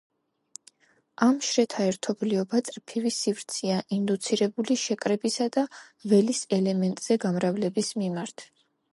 [1.25, 5.65] ამ შრეთა ერთობლიობა წრფივი სივრცეა ინდუცირებული შეკრებისა და
[6.13, 8.47] ველის ელემენტზე გამრავლების მიმართ.